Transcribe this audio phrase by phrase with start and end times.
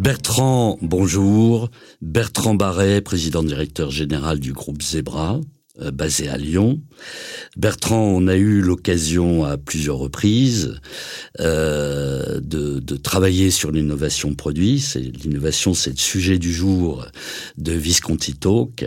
[0.00, 1.68] Bertrand, bonjour.
[2.00, 5.42] Bertrand Barret, président directeur général du groupe Zebra,
[5.92, 6.80] basé à Lyon.
[7.56, 10.80] Bertrand, on a eu l'occasion à plusieurs reprises
[11.40, 14.84] euh, de, travailler sur l'innovation produit.
[14.94, 17.06] L'innovation, c'est le sujet du jour
[17.56, 18.84] de Visconti Talk.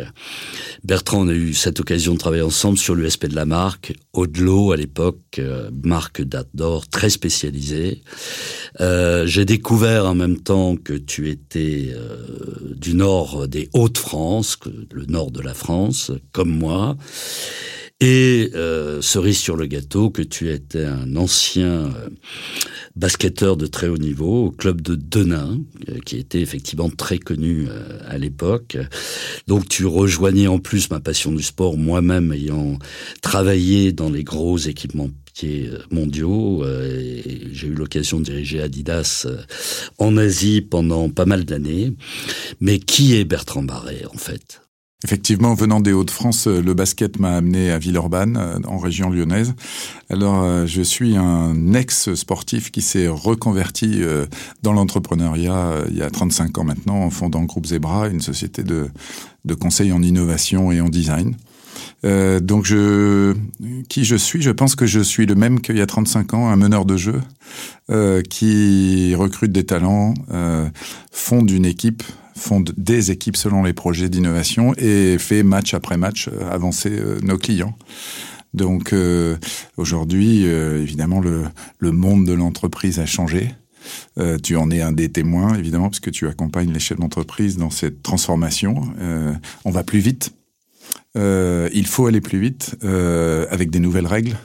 [0.83, 4.71] Bertrand, on a eu cette occasion de travailler ensemble sur l'USP de la marque, Audelot
[4.71, 8.01] à l'époque, euh, marque date d'or très spécialisée.
[8.81, 14.59] Euh, J'ai découvert en même temps que tu étais euh, du nord des Hauts-de-France,
[14.91, 16.72] le nord de la France, comme moi.
[18.05, 22.09] Et euh, cerise sur le gâteau, que tu étais un ancien euh,
[22.97, 27.67] basketteur de très haut niveau au club de Denain, euh, qui était effectivement très connu
[28.05, 28.77] à l'époque.
[29.47, 32.77] Donc tu rejoignais en plus ma passion du sport, moi-même ayant
[33.21, 35.09] travaillé dans les gros équipements
[35.89, 36.63] mondiaux.
[37.53, 39.27] J'ai eu l'occasion de diriger Adidas
[39.97, 41.93] en Asie pendant pas mal d'années.
[42.59, 44.62] Mais qui est Bertrand Barret en fait?
[45.03, 49.53] Effectivement, venant des Hauts-de-France, euh, le basket m'a amené à Villeurbanne, euh, en région lyonnaise.
[50.09, 54.01] Alors, euh, je suis un ex-sportif qui s'est reconverti
[54.61, 58.89] dans l'entrepreneuriat il y a 35 ans maintenant, en fondant Groupe Zebra, une société de,
[59.43, 61.35] de conseil en innovation et en design.
[62.03, 62.65] Donc
[63.89, 66.49] qui je suis, je pense que je suis le même qu'il y a 35 ans,
[66.49, 67.21] un meneur de jeu
[68.29, 70.13] qui recrute des talents,
[71.11, 72.03] fonde une équipe,
[72.35, 77.19] fonde des équipes selon les projets d'innovation et fait match après match euh, avancer euh,
[77.21, 77.77] nos clients.
[78.53, 78.93] Donc
[79.77, 83.49] aujourd'hui, évidemment, le, monde de l'entreprise a changé.
[84.17, 87.57] Euh, tu en es un des témoins, évidemment, parce que tu accompagnes les chefs d'entreprise
[87.57, 88.83] dans cette transformation.
[88.99, 89.33] Euh,
[89.65, 90.33] on va plus vite.
[91.17, 94.37] Euh, il faut aller plus vite euh, avec des nouvelles règles,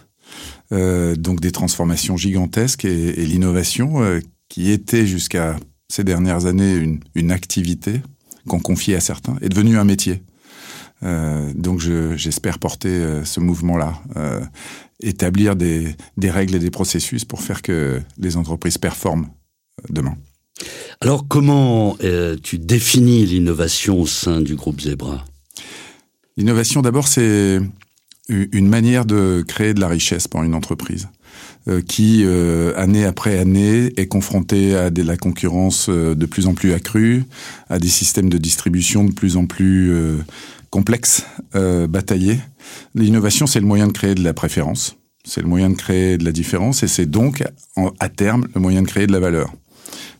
[0.72, 5.56] euh, donc des transformations gigantesques et, l'innovation euh, qui était jusqu'à
[5.90, 8.02] ces dernières années une, une activité
[8.46, 10.22] qu'on confiait à certains est devenue un métier.
[11.02, 11.80] Euh, donc
[12.16, 14.40] j'espère porter euh, ce mouvement-là, euh,
[15.00, 19.28] établir des, des, règles et des processus pour faire que les entreprises performent
[19.88, 20.16] demain.
[21.00, 21.96] Alors comment
[22.42, 25.24] tu définis l'innovation au sein du groupe Zebra?
[26.36, 27.60] L'innovation, d'abord, c'est
[28.28, 31.08] une manière de créer de la richesse pour une entreprise
[31.86, 36.54] qui, euh, année après année, est confrontée à de la concurrence euh, de plus en
[36.54, 37.24] plus accrue,
[37.68, 40.16] à des systèmes de distribution de plus en plus euh,
[40.70, 41.24] complexes,
[41.54, 42.38] euh, bataillés.
[42.94, 46.24] L'innovation, c'est le moyen de créer de la préférence, c'est le moyen de créer de
[46.24, 47.44] la différence, et c'est donc,
[48.00, 49.52] à terme, le moyen de créer de la valeur.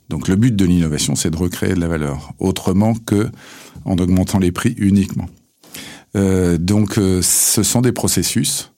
[0.09, 3.29] Donc le but de l'innovation, c'est de recréer de la valeur, autrement que
[3.85, 5.29] en augmentant les prix uniquement.
[6.17, 8.73] Euh, donc, euh, ce sont des processus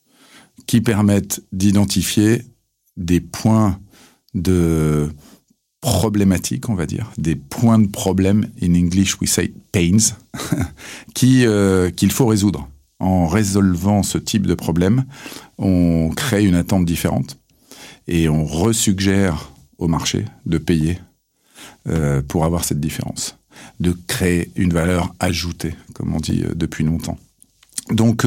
[0.67, 2.43] qui permettent d'identifier
[2.97, 3.79] des points
[4.35, 5.11] de
[5.81, 10.15] problématiques, on va dire, des points de problème, in English we say pains,
[11.23, 12.69] euh, qu'il faut résoudre.
[12.99, 15.05] En résolvant ce type de problème,
[15.57, 17.39] on crée une attente différente
[18.07, 20.99] et on resuggère au marché de payer
[21.89, 23.37] euh, pour avoir cette différence
[23.79, 27.19] de créer une valeur ajoutée, comme on dit euh, depuis longtemps.
[27.91, 28.27] Donc,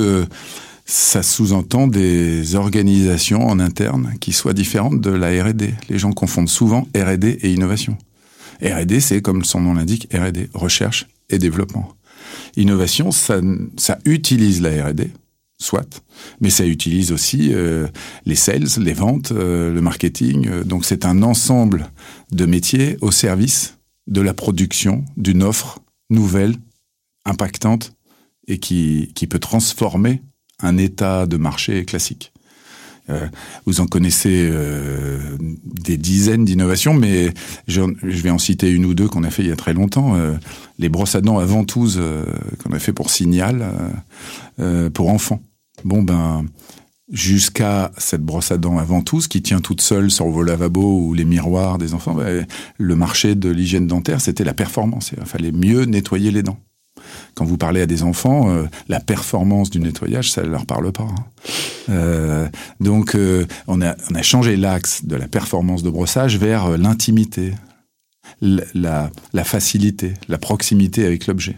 [0.86, 5.74] ça sous-entend des organisations en interne qui soient différentes de la R&D.
[5.90, 7.98] Les gens confondent souvent R&D et innovation.
[8.62, 11.94] R&D, c'est comme son nom l'indique, R&D, recherche et développement.
[12.56, 13.40] Innovation, ça,
[13.78, 15.10] ça utilise la R&D,
[15.58, 16.04] soit,
[16.42, 17.88] mais ça utilise aussi euh,
[18.26, 20.64] les sales, les ventes, euh, le marketing.
[20.64, 21.90] Donc c'est un ensemble
[22.32, 23.78] de métiers au service
[24.08, 25.80] de la production d'une offre
[26.10, 26.56] nouvelle,
[27.26, 27.94] impactante
[28.48, 30.22] et qui, qui peut transformer
[30.63, 32.33] un état de marché classique.
[33.10, 33.27] Euh,
[33.65, 37.33] vous en connaissez euh, des dizaines d'innovations, mais
[37.68, 40.15] je, vais en citer une ou deux qu'on a fait il y a très longtemps.
[40.15, 40.33] Euh,
[40.80, 42.01] les brosses à dents à ventouse
[42.63, 43.65] qu'on a fait pour Signal,
[44.94, 45.42] pour enfants.
[45.83, 46.45] Bon ben,
[47.12, 51.13] jusqu'à cette brosse à dents à ventouse qui tient toute seule sur vos lavabos ou
[51.13, 52.45] les miroirs des enfants, ben,
[52.77, 55.12] le marché de l'hygiène dentaire, c'était la performance.
[55.18, 56.59] Il fallait mieux nettoyer les dents.
[57.36, 60.92] Quand vous parlez à des enfants, euh, la performance du nettoyage, ça ne leur parle
[60.92, 61.04] pas.
[61.04, 61.26] Hein.
[61.90, 62.48] Euh,
[62.80, 67.54] donc, euh, on, a, changé l'axe de la performance de brossage vers l'intimité,
[68.42, 71.58] la, la facilité, la proximité avec l'objet.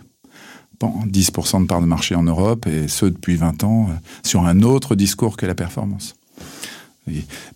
[0.82, 3.90] 10% de part de marché en Europe, et ce depuis 20 ans,
[4.24, 6.16] sur un autre discours que la performance.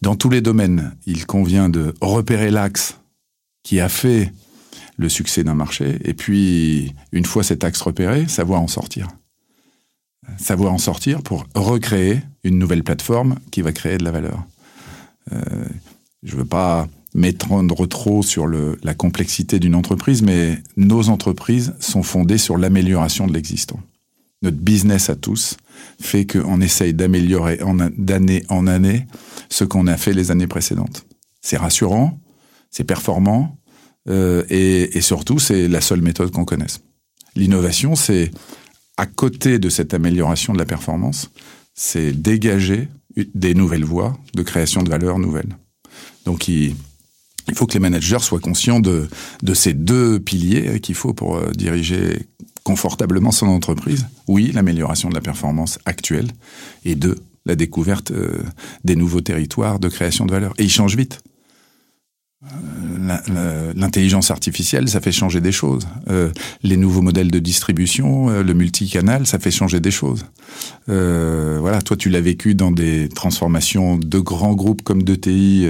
[0.02, 2.98] Dans tous les domaines, il convient de repérer l'axe
[3.64, 4.32] qui a fait
[5.00, 9.07] le succès d'un marché, et puis, une fois cet axe repéré, savoir en sortir.
[10.38, 14.44] Savoir en sortir pour recréer une nouvelle plateforme qui va créer de la valeur.
[15.31, 15.40] Euh,
[16.22, 22.04] je ne veux pas m'étendre trop sur la complexité d'une entreprise, mais nos entreprises sont
[22.04, 23.80] fondées sur l'amélioration de l'existant.
[24.42, 25.57] Notre business à tous
[26.00, 27.60] fait qu'on essaye d'améliorer
[27.98, 29.07] d'année en année
[29.50, 31.06] ce qu'on a fait les années précédentes.
[31.42, 32.19] C'est rassurant,
[32.69, 33.57] c'est performant,
[34.07, 36.81] euh, et, surtout, c'est la seule méthode qu'on connaisse.
[37.36, 38.31] L'innovation, c'est
[38.98, 41.31] à côté de cette amélioration de la performance,
[41.74, 42.88] c'est dégager
[43.34, 45.57] des nouvelles voies de création de valeur nouvelles.
[46.25, 46.75] Donc, il,
[47.54, 49.07] faut que les managers soient conscients de,
[49.54, 52.28] ces deux piliers qu'il faut pour euh, diriger
[52.63, 54.06] confortablement son entreprise.
[54.28, 56.28] Oui, l'amélioration de la performance actuelle,
[56.86, 58.44] et deux, la découverte euh,
[58.84, 60.54] des nouveaux territoires de création de valeur.
[60.57, 61.22] Et ils changent vite.
[62.42, 65.88] Euh, l'intelligence artificielle, ça fait changer des choses.
[66.10, 66.32] Euh,
[66.64, 70.26] les nouveaux modèles de distribution, euh, le multicanal, ça fait changer des choses.
[70.88, 75.68] voilà, toi, tu l'as vécu dans des transformations de grands groupes comme de TI,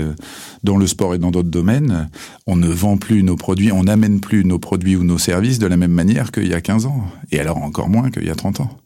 [0.64, 2.10] dans le sport et dans d'autres domaines.
[2.48, 5.68] On ne vend plus nos produits, on n'amène plus nos produits ou nos services de
[5.68, 7.04] la même manière qu'il y a 15 ans.
[7.32, 8.80] Et alors encore moins qu'il y a 30 ans.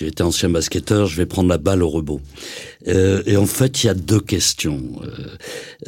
[0.00, 2.20] Été ancien basketteur, je vais prendre la balle au rebond.
[2.88, 4.82] Euh, et en fait, il y a deux questions.
[5.02, 5.08] Euh,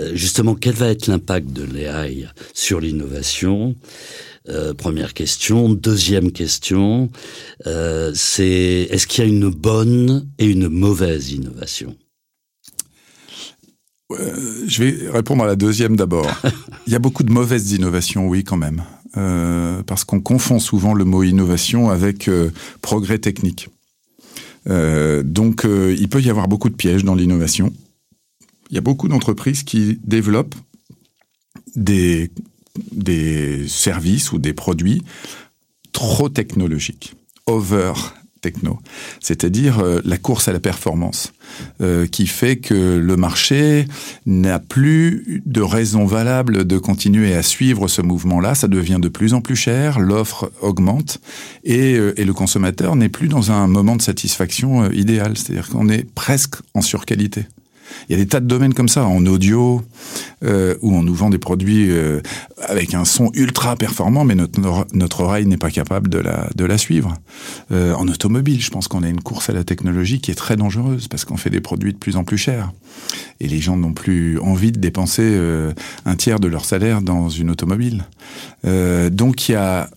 [0.00, 3.75] euh justement, quel va être l'impact de l'AI sur l'innovation?
[4.49, 5.70] Euh, Première question.
[5.70, 7.11] Deuxième question,
[7.67, 11.97] euh, c'est est-ce qu'il y a une bonne et une mauvaise innovation?
[14.67, 16.31] Je vais répondre à la deuxième d'abord.
[16.87, 18.82] il y a beaucoup de mauvaises innovations, oui, quand même.
[19.19, 22.50] Euh, parce qu'on confond souvent le mot innovation avec euh,
[22.81, 23.69] progrès technique.
[24.70, 27.73] Euh, donc il peut y avoir beaucoup de pièges dans l'innovation.
[28.70, 30.55] Il y a beaucoup d'entreprises qui développent
[31.76, 32.31] des,
[32.93, 35.03] des services ou des produits
[35.93, 37.15] trop technologiques,
[37.47, 37.93] over
[38.43, 38.79] techno,
[39.21, 41.33] c'est-à-dire euh, la course à la performance,
[41.81, 43.87] euh, qui fait que le marché
[44.27, 48.55] n'a plus de raison valable de continuer à suivre ce mouvement-là.
[48.55, 51.21] Ça devient de plus en plus cher, l'offre augmente
[51.65, 55.89] et, euh, et, le consommateur n'est plus dans un moment de satisfaction idéal, c'est-à-dire qu'on
[55.89, 57.47] est presque en surqualité.
[58.09, 59.83] Il y a des tas de domaines comme ça, en audio,
[60.44, 62.21] euh, où on nous vend des produits euh,
[62.69, 67.15] avec un son ultra performant, mais notre, oreille n'est pas capable de la, suivre.
[67.71, 70.56] Euh, en automobile, je pense qu'on a une course à la technologie qui est très
[70.56, 72.73] dangereuse, parce qu'on fait des produits de plus en plus chers.
[73.41, 75.39] Et les gens n'ont plus envie de dépenser
[76.05, 78.05] un tiers de leur salaire dans une automobile.
[78.65, 79.89] Donc il y a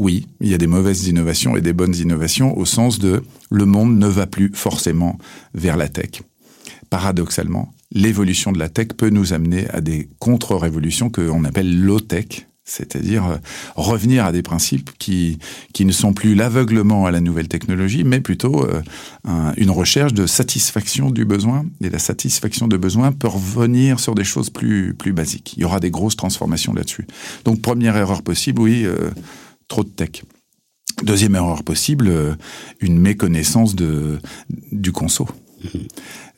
[0.00, 3.66] oui, il y a des mauvaises innovations et des bonnes innovations au sens de le
[3.66, 5.18] monde ne va plus forcément
[5.52, 6.22] vers la tech
[6.90, 13.26] paradoxalement, l'évolution de la tech peut nous amener à des contre-révolutions qu'on appelle low-tech, c'est-à-dire
[13.26, 13.36] euh,
[13.74, 15.38] revenir à des principes qui,
[15.72, 18.82] qui ne sont plus l'aveuglement à la nouvelle technologie, mais plutôt euh,
[19.56, 21.66] une recherche de satisfaction du besoin.
[21.82, 25.54] Et la satisfaction de besoin peut revenir sur des choses plus, plus basiques.
[25.56, 27.06] Il y aura des grosses transformations là-dessus.
[27.44, 29.10] Donc première erreur possible, oui, euh,
[29.68, 30.22] trop de tech.
[31.02, 32.36] Deuxième erreur possible,
[32.80, 34.18] une méconnaissance de,
[34.70, 35.26] du conso.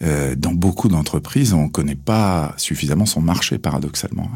[0.03, 4.29] Euh, dans beaucoup d'entreprises, on ne connaît pas suffisamment son marché, paradoxalement.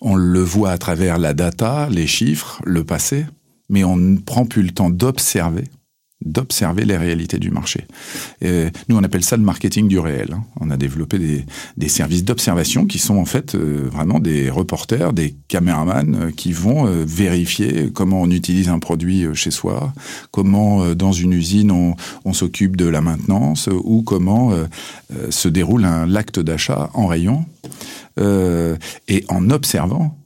[0.00, 3.26] On le voit à travers la data, les chiffres, le passé,
[3.68, 5.64] mais on ne prend plus le temps d'observer
[6.24, 7.86] d'observer les réalités du marché.
[8.42, 10.28] Nous, on appelle ça le marketing du réel.
[10.32, 10.44] Hein.
[10.60, 11.18] On a développé
[11.76, 16.52] des, services d'observation qui sont en fait euh, vraiment des reporters, des caméramans euh, qui
[16.52, 19.92] vont euh, vérifier comment on utilise un produit chez soi,
[20.30, 24.52] comment dans une usine on, on s'occupe de la maintenance ou comment
[25.30, 27.44] se déroule l'acte d'achat en rayon.
[28.18, 30.16] et en observant,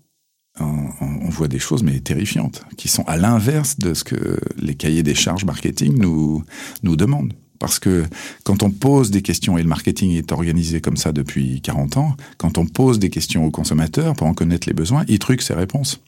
[0.61, 5.03] on, voit des choses mais terrifiantes, qui sont à l'inverse de ce que les cahiers
[5.03, 6.45] des charges marketing nous,
[6.83, 7.35] nous demandent.
[7.59, 8.05] Parce que
[8.45, 12.17] quand on pose des questions, et le marketing est organisé comme ça depuis 40 ans,
[12.37, 15.55] quand on pose des questions aux consommateurs pour en connaître les besoins, ils truquent ses
[15.55, 16.01] réponses.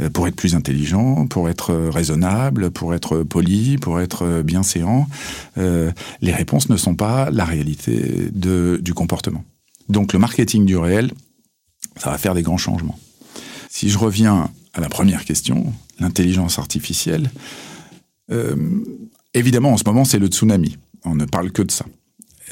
[0.00, 6.32] Euh, pour être plus intelligent, pour être raisonnable, pour être poli, pour être euh, les
[6.32, 9.44] réponses ne sont pas la réalité de, du comportement.
[9.88, 11.12] Donc le marketing du réel,
[11.96, 12.98] ça va faire des grands changements.
[13.74, 17.30] Si je reviens à la première question, l'intelligence artificielle,
[18.30, 18.54] euh,
[19.32, 20.76] évidemment, en ce moment, c'est le tsunami.
[21.06, 21.86] On ne parle que de ça.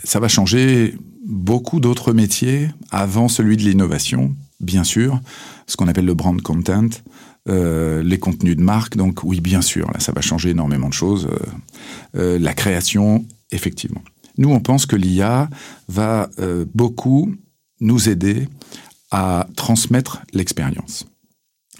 [0.02, 0.96] Ça va changer
[1.26, 5.20] beaucoup d'autres métiers avant celui de l'innovation, bien sûr,
[5.66, 6.88] ce qu'on appelle le brand content,
[7.50, 8.96] euh, les contenus de marque.
[8.96, 11.28] Donc oui, bien sûr, ça va changer énormément de choses.
[12.16, 14.02] Euh, la création, effectivement.
[14.38, 15.50] Nous, on pense que l'IA
[15.86, 16.30] va
[16.72, 17.34] beaucoup
[17.80, 18.48] nous aider
[19.10, 21.06] à transmettre l'expérience.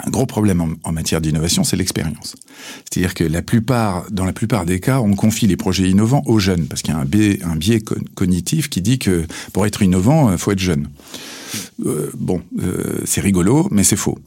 [0.06, 2.37] Un gros problème en, matière d'innovation, c'est l'expérience.
[2.84, 6.38] C'est-à-dire que la plupart, dans la plupart des cas, on confie les projets innovants aux
[6.38, 7.82] jeunes, parce qu'il y a un biais,
[8.14, 10.88] cognitif qui dit que pour être innovant, il faut être jeune.
[11.84, 14.18] Euh, bon, euh, c'est rigolo, mais c'est faux.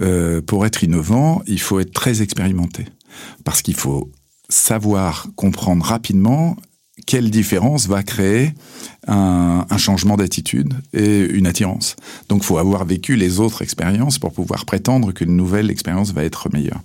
[0.00, 2.86] Euh, pour être innovant, il faut être très expérimenté.
[3.44, 4.10] Parce qu'il faut
[4.48, 6.56] savoir comprendre rapidement
[7.06, 8.54] quelle différence va créer
[9.06, 11.96] un, changement d'attitude et une attirance.
[12.28, 16.48] Donc, faut avoir vécu les autres expériences pour pouvoir prétendre qu'une nouvelle expérience va être
[16.52, 16.80] meilleure.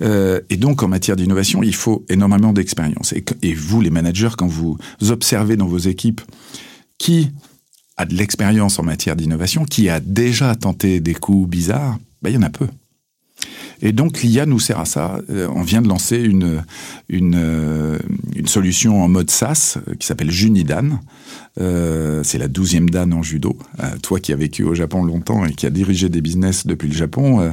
[0.00, 3.12] et donc, en matière d'innovation, il faut énormément d'expérience.
[3.42, 6.20] et, vous, les managers, quand vous observez dans vos équipes
[6.98, 7.30] qui
[7.96, 12.34] a de l'expérience en matière d'innovation, qui a déjà tenté des coups bizarres, ben, il
[12.34, 12.68] y en a peu.
[13.80, 15.20] Et donc l'IA nous sert à ça.
[15.30, 16.64] Euh, on vient de lancer une,
[17.08, 17.98] une, euh,
[18.46, 21.00] solution en mode SaaS euh, qui s'appelle Junidan.
[22.22, 23.58] C'est la douzième dan en judo.
[24.00, 26.94] toi qui as vécu au Japon longtemps et qui a dirigé des business depuis le
[26.94, 27.52] Japon,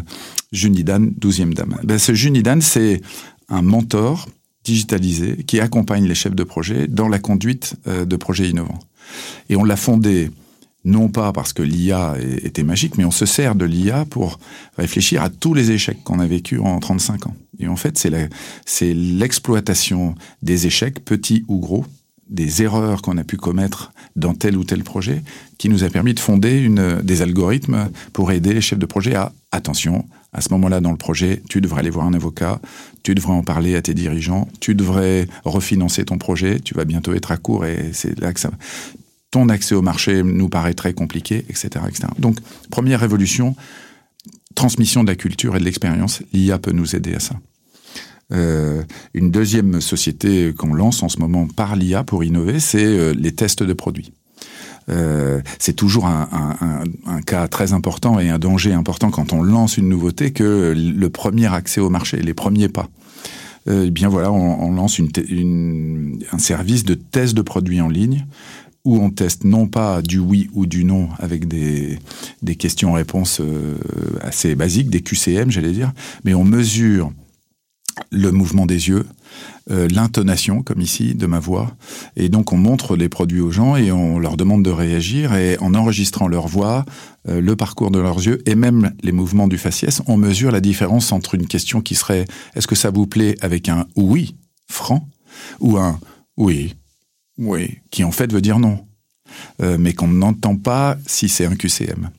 [0.52, 1.76] Junidan, douzième dan.
[1.84, 3.02] Ben, ce Junidan, c'est
[3.50, 4.30] un mentor
[4.64, 8.80] digitalisé qui accompagne les chefs de projet dans la conduite de projets innovants.
[9.50, 10.30] Et on l'a fondé
[10.86, 14.40] non pas parce que l'IA était magique, mais on se sert de l'IA pour
[14.78, 17.36] réfléchir à tous les échecs qu'on a vécus en 35 ans.
[17.60, 17.98] Et en fait,
[18.66, 21.86] c'est l'exploitation des échecs, petits ou gros,
[22.30, 25.24] des erreurs qu'on a pu commettre dans tel ou tel projet,
[25.58, 26.70] qui nous a permis de fonder
[27.04, 30.98] des algorithmes pour aider les chefs de projet à, attention, à ce moment-là dans le
[30.98, 32.60] projet, tu devrais aller voir un avocat,
[33.04, 37.14] tu devrais en parler à tes dirigeants, tu devrais refinancer ton projet, tu vas bientôt
[37.14, 38.52] être à court et c'est là que ça
[39.36, 41.68] ton accès au marché nous paraît très compliqué, etc.
[41.90, 42.08] etc.
[42.20, 42.38] Donc,
[42.72, 43.54] première révolution,
[44.56, 47.36] transmission de la culture et de l'expérience, l'IA peut nous aider à ça.
[48.32, 48.82] Euh,
[49.14, 53.34] une deuxième société qu'on lance en ce moment par l'IA pour innover, c'est euh, les
[53.34, 54.14] tests de produits.
[54.88, 56.22] Euh, c'est toujours un,
[57.26, 61.54] cas très important et un danger important quand on lance une nouveauté que le premier
[61.54, 62.88] accès au marché, les premiers pas.
[63.68, 68.28] Eh bien voilà, on, lance un service de test de produits en ligne
[68.86, 72.00] où on teste non pas du oui ou du non avec des,
[72.58, 73.76] questions-réponses euh,
[74.22, 75.92] assez basiques, des QCM j'allais dire,
[76.24, 77.12] mais on mesure
[78.12, 79.06] le mouvement des yeux,
[79.72, 81.76] euh, l'intonation, comme ici, de ma voix.
[82.16, 85.34] Et donc on montre les produits aux gens et on leur demande de réagir.
[85.36, 86.86] Et en enregistrant leur voix,
[87.28, 90.62] euh, le parcours de leurs yeux et même les mouvements du faciès, on mesure la
[90.62, 92.26] différence entre une question qui serait
[92.56, 94.36] est-ce que ça vous plaît avec un oui
[94.68, 95.08] franc
[95.60, 96.00] ou un
[96.38, 96.76] oui
[97.38, 98.86] oui, qui en fait veut dire non,
[99.62, 102.10] euh, mais qu'on n'entend pas si c'est un QCM.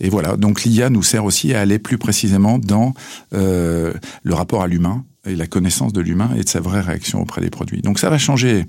[0.00, 2.94] Et voilà, donc l'IA nous sert aussi à aller plus précisément dans
[3.32, 7.22] euh, le rapport à l'humain et la connaissance de l'humain et de sa vraie réaction
[7.22, 7.80] auprès des produits.
[7.80, 8.66] Donc ça va changer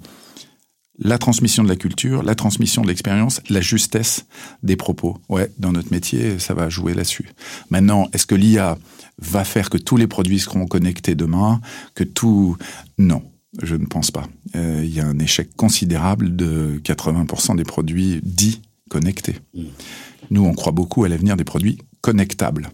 [1.00, 4.26] la transmission de la culture, la transmission de l'expérience, la justesse
[4.64, 5.18] des propos.
[5.28, 7.30] Ouais, dans notre métier, ça va jouer là-dessus.
[7.70, 8.78] Maintenant, est-ce que l'IA
[9.20, 11.60] va faire que tous les produits seront connectés demain,
[11.96, 12.56] que tout...
[12.98, 13.24] Non.
[13.62, 14.28] Je ne pense pas.
[14.56, 19.36] Euh, il y a un échec considérable de 80% des produits dits connectés.
[19.54, 19.64] Mm.
[20.32, 22.70] Nous, on croit beaucoup à l'avenir des produits connectables,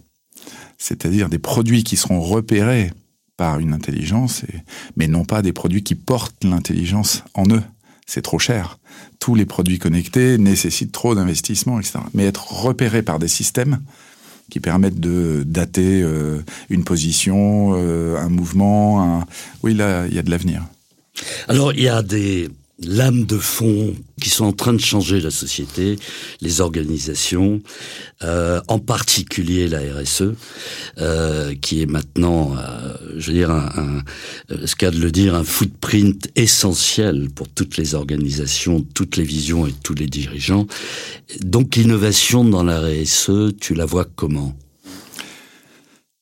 [0.78, 2.90] c'est-à-dire des produits qui seront repérés
[3.36, 4.42] par une intelligence,
[4.96, 7.62] mais non pas des produits qui portent l'intelligence en eux.
[8.06, 8.78] C'est trop cher.
[9.20, 12.00] Tous les produits connectés nécessitent trop d'investissement, etc.
[12.14, 13.80] Mais être repérés par des systèmes,
[14.52, 19.02] qui permettent de dater euh, une position, euh, un mouvement.
[19.02, 19.26] Un...
[19.62, 20.62] Oui, là, il y a de l'avenir.
[21.48, 25.30] Alors, il y a des lames de fond qui sont en train de changer la
[25.30, 25.96] société,
[26.40, 27.60] les organisations,
[28.22, 30.34] euh, en particulier la RSE,
[30.98, 34.02] euh, qui est maintenant, euh, je veux dire, un,
[34.64, 39.66] ce qu'a de le dire, un footprint essentiel pour toutes les organisations, toutes les visions
[39.66, 40.66] et tous les dirigeants.
[41.40, 44.56] Donc l'innovation dans la RSE, tu la vois comment?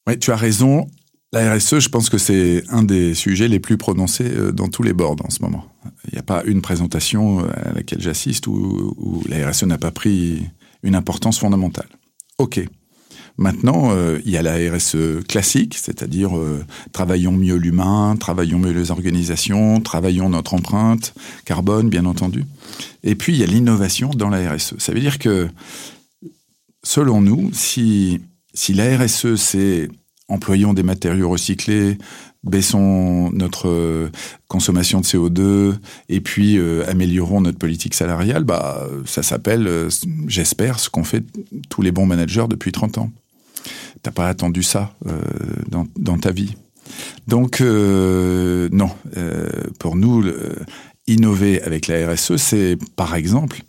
[0.06, 0.88] Oui, tu as raison.
[1.32, 4.82] La RSE, je pense que c'est un des sujets les plus prononcés euh, dans tous
[4.82, 5.64] les boards en ce moment.
[6.08, 9.92] Il n'y a pas une présentation euh, à laquelle j'assiste où, la RSE n'a pas
[9.92, 10.42] pris
[10.82, 11.86] une importance fondamentale.
[12.38, 12.60] OK.
[13.36, 16.32] Maintenant, euh, il y a la RSE classique, c'est-à-dire
[16.92, 22.44] travaillons mieux l'humain, travaillons mieux les organisations, travaillons notre empreinte carbone, bien entendu.
[23.04, 24.74] Et puis, il y a l'innovation dans la RSE.
[24.78, 25.48] Ça veut dire que,
[26.82, 28.20] selon nous, si,
[28.52, 29.88] si la RSE, c'est
[30.30, 31.98] employons des matériaux recyclés,
[32.44, 34.10] baissons notre euh,
[34.48, 35.74] consommation de CO2
[36.08, 39.90] et puis euh, améliorons notre politique salariale, bah ça s'appelle, euh,
[40.26, 41.24] j'espère, ce qu'ont fait
[41.68, 43.10] tous les bons managers depuis 30 ans.
[44.02, 44.94] T'as pas attendu ça
[45.68, 46.54] dans, dans, ta vie.
[47.28, 48.90] Donc non,
[49.78, 50.24] pour nous,
[51.06, 53.62] innover avec la RSE, c'est par exemple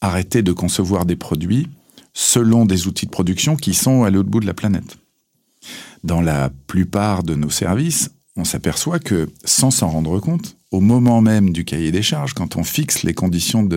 [0.00, 1.68] arrêter de concevoir des produits
[2.14, 4.96] selon des outils de production qui sont à l'autre bout de la planète
[6.04, 11.20] dans la plupart de nos services, on s'aperçoit que, sans s'en rendre compte, au moment
[11.20, 13.68] même du cahier des charges, quand on fixe les conditions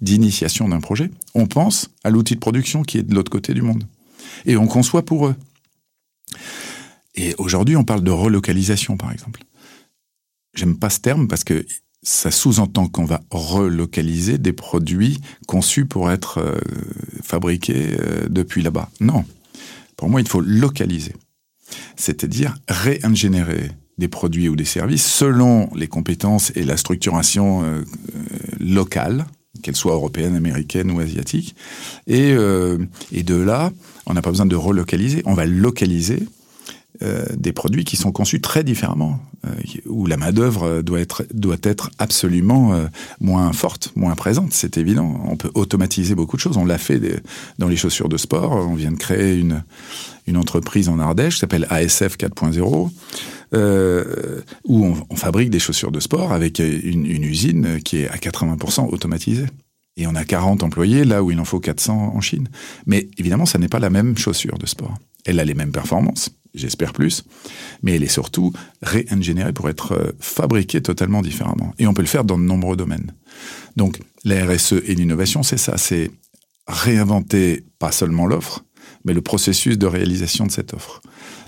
[0.00, 3.62] d'initiation d'un projet, on pense à l'outil de production qui est de l'autre côté du
[3.62, 3.84] monde.
[4.46, 5.36] Et on conçoit pour eux.
[7.14, 9.44] Et aujourd'hui, on parle de relocalisation, par exemple.
[10.54, 11.66] J'aime pas ce terme parce que
[12.02, 16.58] ça sous-entend qu'on va relocaliser des produits conçus pour être euh,
[17.22, 18.90] fabriqués euh, depuis là-bas.
[19.00, 19.24] Non.
[19.96, 21.14] Pour moi, il faut localiser
[21.96, 27.82] c'est-à-dire réingénérer des produits ou des services selon les compétences et la structuration euh, euh,
[28.58, 29.26] locale,
[29.62, 31.54] qu'elle soit européenne, américaine ou asiatique.
[32.10, 32.78] Euh,
[33.12, 33.70] et de là,
[34.06, 36.26] on n'a pas besoin de relocaliser, on va localiser
[37.00, 39.18] des produits qui sont conçus très différemment,
[39.86, 42.78] où la main-d'œuvre doit être, doit être absolument
[43.20, 45.20] moins forte, moins présente, c'est évident.
[45.26, 46.56] On peut automatiser beaucoup de choses.
[46.56, 47.00] On l'a fait
[47.58, 48.52] dans les chaussures de sport.
[48.52, 49.64] On vient de créer une,
[50.26, 52.90] une entreprise en Ardèche qui s'appelle ASF 4.0,
[53.54, 58.88] euh, où on, fabrique des chaussures de sport avec une, usine qui est à 80%
[58.92, 59.46] automatisée.
[59.96, 62.48] Et on a 40 employés là où il en faut 400 en Chine.
[62.86, 64.96] Mais évidemment, ça n'est pas la même chaussure de sport.
[65.26, 67.24] Elle a les mêmes performances, j'espère plus,
[67.82, 71.74] mais elle est surtout réingénérée pour être euh, fabriquée totalement différemment.
[71.78, 73.12] Et on peut le faire dans de nombreux domaines.
[73.76, 76.10] Donc la RSE et l'innovation, c'est ça, c'est
[76.66, 78.64] réinventer pas seulement l'offre,
[79.04, 81.02] mais le processus de réalisation de cette offre.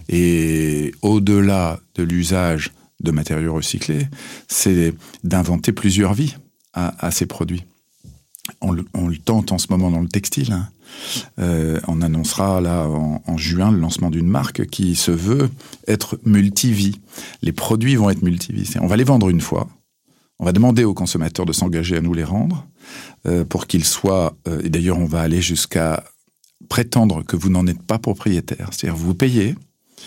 [0.09, 4.09] Et au-delà de l'usage de matériaux recyclés,
[4.49, 6.37] c'est d'inventer plusieurs vies
[6.73, 7.65] à, ces produits.
[8.61, 8.85] On le,
[9.25, 10.53] tente en ce moment dans le textile.
[10.53, 10.69] Hein.
[11.39, 15.51] Euh, on annoncera là en, juin le lancement d'une marque qui se veut
[15.87, 17.01] être multivie.
[17.43, 18.69] Les produits vont être multivie.
[18.81, 19.69] On va les vendre une fois.
[20.39, 22.67] On va demander aux consommateurs de s'engager à nous les rendre
[23.27, 24.37] euh, pour qu'ils soient.
[24.49, 26.05] Euh, et d'ailleurs, on va aller jusqu'à
[26.69, 28.69] prétendre que vous n'en êtes pas propriétaire.
[28.73, 29.55] C'est-à-dire vous payez,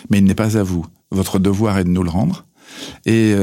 [0.10, 0.86] mais il n'est pas à vous.
[1.12, 2.46] Votre devoir est de nous le rendre.
[3.06, 3.34] Et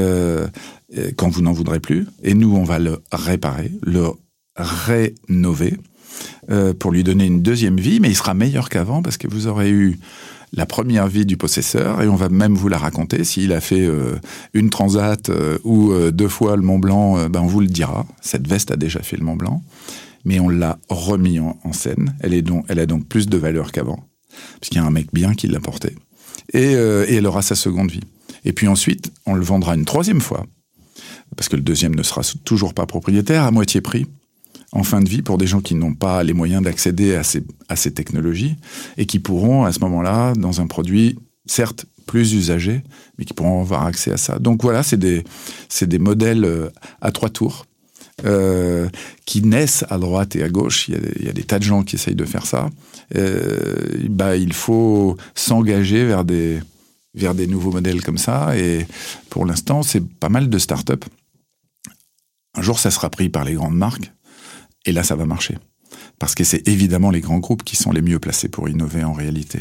[1.17, 4.11] quand vous n'en voudrez plus, et nous, on va le réparer, le
[4.55, 5.77] rénover,
[6.49, 9.47] euh, pour lui donner une deuxième vie, mais il sera meilleur qu'avant parce que vous
[9.47, 9.99] aurez eu
[10.53, 13.23] la première vie du possesseur et on va même vous la raconter.
[13.23, 14.15] S'il a fait euh,
[14.53, 15.29] une transat
[15.63, 18.05] ou deux fois le Mont Blanc, ben on vous le dira.
[18.21, 19.61] Cette veste a déjà fait le Mont Blanc
[20.25, 22.15] mais on l'a remis en, scène.
[22.19, 24.09] Elle, est donc, elle a donc plus de valeur qu'avant,
[24.59, 25.95] puisqu'il y a un mec bien qui l'a portée.
[26.55, 28.03] Euh, et elle aura sa seconde vie.
[28.43, 30.45] Et puis ensuite, on le vendra une troisième fois,
[31.37, 34.07] parce que le deuxième ne sera toujours pas propriétaire, à moitié prix,
[34.71, 37.93] en fin de vie, pour des gens qui n'ont pas les moyens d'accéder à ces,
[37.93, 38.55] technologies,
[38.97, 42.83] et qui pourront, à ce moment-là, dans un produit, certes, plus usagé,
[43.17, 44.39] mais qui pourront avoir accès à ça.
[44.39, 45.23] Donc voilà, c'est des,
[45.81, 46.69] des modèles euh,
[47.01, 47.65] à trois tours
[48.23, 48.87] euh,
[49.25, 50.87] qui naissent à droite et à gauche.
[50.87, 52.69] Il y, a, des tas de gens qui essayent de faire ça.
[53.15, 53.75] Euh,
[54.09, 56.59] bah, il faut s'engager vers des,
[57.13, 58.57] vers des nouveaux modèles comme ça.
[58.57, 58.85] Et
[59.29, 61.03] pour l'instant, c'est pas mal de start-up.
[62.55, 64.13] Un jour, ça sera pris par les grandes marques.
[64.85, 65.57] Et là, ça va marcher
[66.19, 69.13] parce que c'est évidemment les grands groupes qui sont les mieux placés pour innover en
[69.13, 69.59] réalité.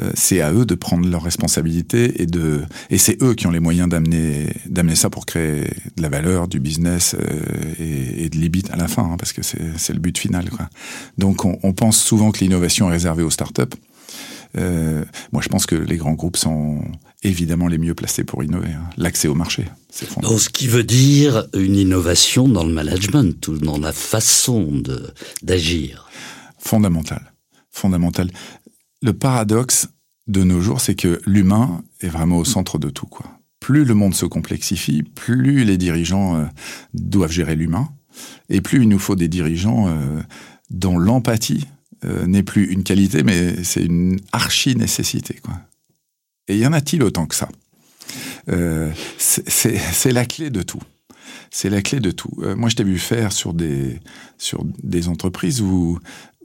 [0.00, 3.50] Euh, c'est à eux de prendre leurs responsabilités et de et c'est eux qui ont
[3.50, 5.62] les moyens d'amener d'amener ça pour créer
[5.96, 9.32] de la valeur, du business euh, et, et, de l'EBIT à la fin, hein, parce
[9.32, 10.50] que c'est le but final.
[10.50, 10.68] Quoi.
[11.16, 13.76] Donc on, on pense souvent que l'innovation est réservée aux startups.
[14.56, 16.80] Euh, moi, je pense que les grands groupes sont
[17.22, 18.70] évidemment les mieux placés pour innover.
[18.70, 18.88] Hein.
[18.96, 20.40] L'accès au marché, c'est fondamental.
[20.40, 24.82] Ce qui veut dire une innovation dans le management, ou dans la façon
[25.42, 26.08] d'agir.
[26.58, 27.32] Fondamental.
[27.70, 28.30] Fondamental.
[29.02, 29.88] Le paradoxe
[30.26, 33.06] de nos jours, c'est que l'humain est vraiment au centre de tout.
[33.06, 33.26] Quoi.
[33.60, 36.44] Plus le monde se complexifie, plus les dirigeants euh,
[36.94, 37.88] doivent gérer l'humain,
[38.48, 40.20] et plus il nous faut des dirigeants euh,
[40.70, 41.66] dont l'empathie
[42.04, 45.40] euh, n'est plus une qualité, mais c'est une archi-nécessité.
[45.42, 45.54] Quoi.
[46.46, 47.48] Et y en a-t-il autant que ça?
[48.48, 50.82] Euh, C'est la clé de tout.
[51.50, 52.30] C'est la clé de tout.
[52.38, 53.98] Euh, moi, je t'ai vu faire sur des,
[54.38, 55.98] sur des entreprises où,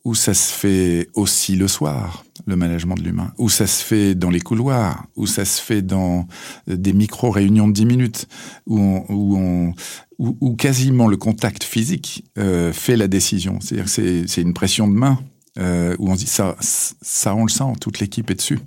[0.04, 4.16] où ça se fait aussi le soir, le management de l'humain, où ça se fait
[4.16, 6.28] dans les couloirs, où ça se fait dans
[6.66, 8.28] des micro-réunions de 10 minutes,
[8.66, 9.76] où, où, on,
[10.18, 13.60] où, quasiment le contact physique fait la décision.
[13.62, 15.20] C'est-à-dire c'est une pression de main
[15.60, 18.60] euh, où on se dit ça, ça on le sent, toute l'équipe est dessus.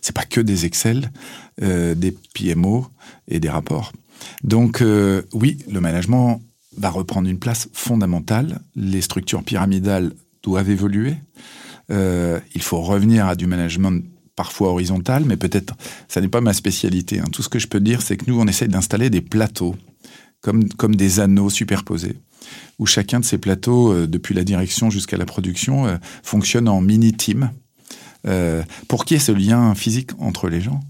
[0.00, 1.10] C'est pas que des Excel,
[1.62, 2.86] euh, des PMO
[3.28, 3.92] et des rapports.
[4.42, 6.40] Donc euh, oui, le management
[6.76, 8.60] va reprendre une place fondamentale.
[8.74, 11.14] Les structures pyramidales doivent évoluer.
[11.90, 14.02] Il faut revenir à du management
[14.36, 15.74] parfois horizontal, mais peut-être
[16.08, 17.20] ça n'est pas ma spécialité.
[17.20, 17.26] Hein.
[17.30, 19.76] Tout ce que je peux dire, c'est que nous, on essaie d'installer des plateaux,
[20.44, 22.18] comme, comme des anneaux superposés,
[22.78, 26.82] où chacun de ces plateaux, euh, depuis la direction jusqu'à la production, euh, fonctionne en
[26.82, 27.50] mini-team,
[28.26, 30.80] euh, pour qu'il y ait ce lien physique entre les gens.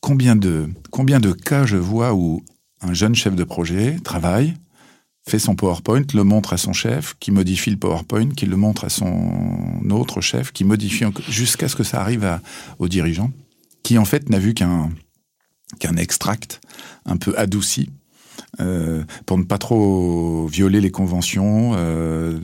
[0.00, 2.42] Combien de, combien de cas je vois où
[2.80, 4.54] un jeune chef de projet travaille,
[5.28, 8.82] fait son PowerPoint, le montre à son chef, qui modifie le PowerPoint, qui le montre
[8.82, 12.40] à son autre chef, qui modifie jusqu'à ce que ça arrive
[12.80, 13.30] au dirigeant,
[13.84, 14.90] qui en fait n'a vu qu'un
[15.78, 16.60] qu'un extract
[17.06, 17.88] un peu adouci
[18.60, 22.38] euh, pour ne pas trop violer les conventions, euh,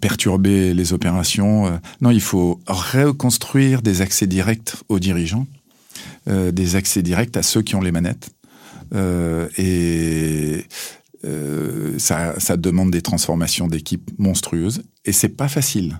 [0.00, 1.66] perturber les opérations.
[1.66, 5.46] Euh, non, il faut reconstruire des accès directs aux dirigeants,
[6.28, 8.30] euh, des accès directs à ceux qui ont les manettes.
[8.94, 10.64] Euh, et
[11.24, 15.98] euh, ça, ça, demande des transformations d'équipes monstrueuses et c'est pas facile.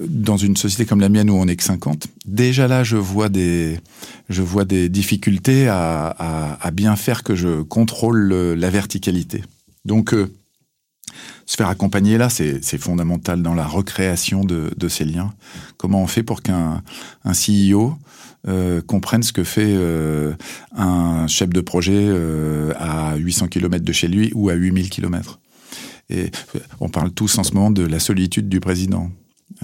[0.00, 3.28] Dans une société comme la mienne où on est que 50, déjà là je vois
[3.28, 3.78] des,
[4.28, 9.44] je vois des difficultés à, à, à bien faire que je contrôle la verticalité.
[9.84, 10.32] Donc euh,
[11.46, 15.32] se faire accompagner là, c'est fondamental dans la recréation de, de, ces liens.
[15.76, 16.82] Comment on fait pour qu'un
[17.24, 17.96] un CEO
[18.48, 20.32] euh, comprennent ce que fait euh,
[20.76, 25.40] un chef de projet euh, à 800 km de chez lui ou à 8000 km.
[26.10, 26.30] Et
[26.80, 29.10] on parle tous en ce moment de la solitude du président.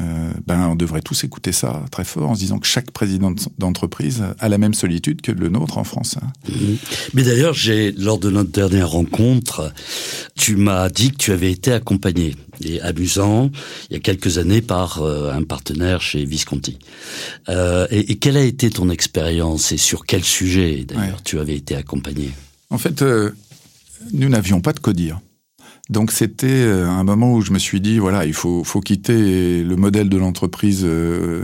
[0.00, 3.32] Euh, ben, on devrait tous écouter ça très fort en se disant que chaque président
[3.58, 6.16] d'entreprise a la même solitude que le nôtre en France.
[6.22, 6.28] Hein.
[6.48, 6.52] Mmh.
[7.14, 9.72] Mais d'ailleurs, j'ai lors de notre dernière rencontre,
[10.36, 13.50] tu m'as dit que tu avais été accompagné et amusant
[13.88, 16.78] il y a quelques années par euh, un partenaire chez Visconti.
[17.48, 21.22] Euh, et, et, quelle a été ton expérience et sur quel sujet d'ailleurs ouais.
[21.24, 22.30] tu avais été accompagné?
[22.70, 23.02] En fait,
[24.12, 25.20] nous n'avions pas de codir.
[25.90, 29.64] Donc c'était euh, un moment où je me suis dit voilà il faut faut quitter
[29.64, 31.42] le modèle de l'entreprise euh,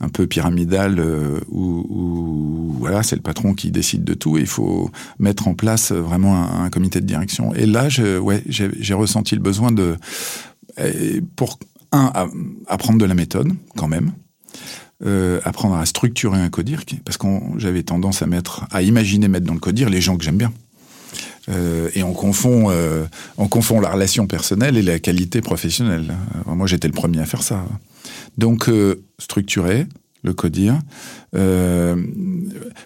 [0.00, 4.46] un peu pyramidal euh, où, voilà c'est le patron qui décide de tout et il
[4.46, 7.54] faut mettre en place vraiment un, comité de direction.
[7.54, 7.88] Et là
[8.20, 9.96] ouais j'ai ressenti le besoin de
[11.34, 11.58] pour
[11.90, 12.12] un
[12.66, 14.12] apprendre de la méthode quand même
[15.44, 19.54] apprendre à structurer un codir parce que j'avais tendance à mettre à imaginer mettre dans
[19.54, 20.52] le codir les gens que j'aime bien
[21.48, 23.06] euh, et on confond, euh,
[23.38, 26.14] on confond la relation personnelle et la qualité professionnelle.
[26.48, 27.64] Euh, moi, j'étais le premier à faire ça.
[28.38, 29.86] Donc, euh, structurer
[30.22, 30.78] le CODIR
[31.36, 31.96] euh,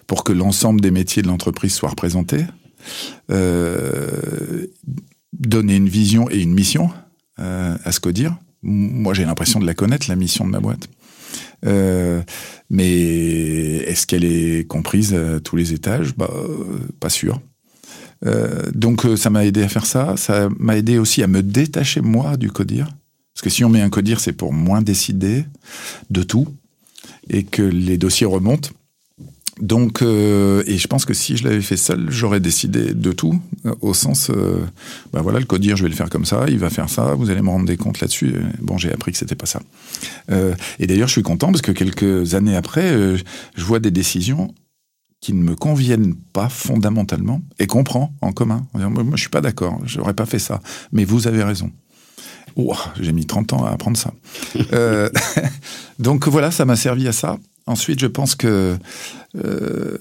[0.05, 2.45] pour que l'ensemble des métiers de l'entreprise soient représentés,
[5.33, 6.91] donner une vision et une mission
[7.37, 8.35] à ce CODIR.
[8.61, 10.87] Moi, j'ai l'impression de la connaître, la mission de ma boîte.
[11.63, 12.91] mais
[13.87, 16.15] est-ce qu'elle est comprise à tous les étages?
[16.15, 16.29] Bah,
[16.99, 17.41] Pas sûr.
[18.25, 20.15] Euh, donc euh, ça m'a aidé à faire ça.
[20.17, 22.89] Ça m'a aidé aussi à me détacher moi du codir.
[23.33, 25.45] Parce que si on met un codir, c'est pour moins décider
[26.09, 26.47] de tout
[27.29, 28.69] et que les dossiers remontent.
[29.59, 33.39] Donc, euh, et je pense que si je l'avais fait seul, j'aurais décidé de tout,
[33.65, 34.65] euh, au sens, euh,
[35.13, 37.29] bah voilà, le codir, je vais le faire comme ça, il va faire ça, vous
[37.29, 38.33] allez me rendre des comptes là-dessus.
[38.59, 39.61] Bon, j'ai appris que c'était pas ça.
[40.79, 43.17] Et d'ailleurs, je suis content parce que quelques années après,
[43.55, 44.53] je vois des décisions
[45.21, 48.65] qui ne me conviennent pas fondamentalement et qu'on prend en commun.
[48.73, 50.61] Moi, je suis pas d'accord, j'aurais pas fait ça.
[50.91, 51.71] Mais vous avez raison.
[52.55, 54.13] Oh, j'ai mis 30 ans à apprendre ça.
[54.73, 55.09] euh,
[55.99, 57.37] donc voilà, ça m'a servi à ça.
[57.67, 58.77] Ensuite, je pense que
[59.35, 59.97] euh,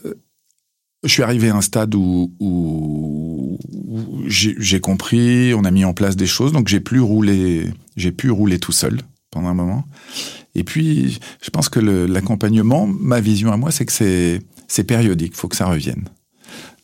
[1.04, 5.92] je suis arrivé à un stade où, où, où j'ai compris, on a mis en
[5.92, 9.84] place des choses, donc j'ai plus roulé, j'ai pu rouler tout seul pendant un moment.
[10.54, 15.36] Et puis, je pense que l'accompagnement, ma vision à moi, c'est que c'est c'est périodique,
[15.36, 16.08] faut que ça revienne.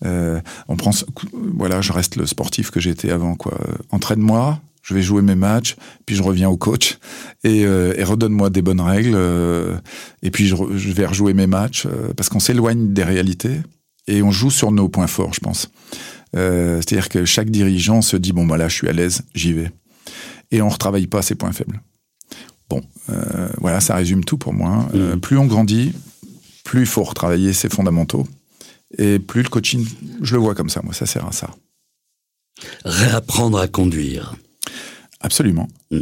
[0.04, 0.90] Euh, on prend,
[1.32, 3.58] voilà, je reste le sportif que j'étais avant, quoi.
[3.90, 6.98] Entraîne-moi, je vais jouer mes matchs, puis je reviens au coach
[7.44, 9.76] et, euh, et redonne-moi des bonnes règles, euh,
[10.22, 13.60] et puis je, je, vais rejouer mes matchs parce qu'on s'éloigne des réalités
[14.08, 15.70] et on joue sur nos points forts, je pense.
[16.34, 19.70] C'est-à-dire que chaque dirigeant se dit bon bah là je suis à l'aise, j'y vais,
[20.50, 21.80] et on retravaille pas ses points faibles.
[22.68, 22.82] Bon,
[23.58, 24.88] voilà, ça résume tout pour moi.
[24.92, 25.20] Mmh.
[25.20, 25.94] plus on grandit,
[26.66, 28.26] plus il faut retravailler ses fondamentaux.
[28.98, 29.86] Et plus le coaching,
[30.20, 31.50] je le vois comme ça, moi, ça sert à ça.
[32.84, 34.36] Réapprendre à conduire.
[35.20, 35.68] Absolument.
[35.90, 36.00] Mm.